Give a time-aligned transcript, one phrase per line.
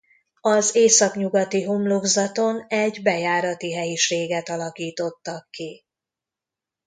[0.41, 5.85] Az északnyugati homlokzaton egy bejárati helyiséget alakítottak ki.